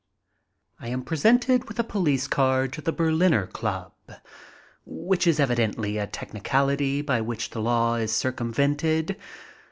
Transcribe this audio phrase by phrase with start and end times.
[0.79, 3.93] I am presented with a police card to the Berliner Club,
[4.83, 9.15] which is evidently a technicality by which the law is cir cumvented.